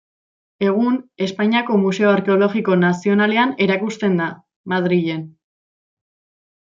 [0.67, 0.95] Egun
[1.25, 4.31] Espainiako Museo Arkeologiko Nazionalean erakusten da,
[4.75, 5.23] Madrilen.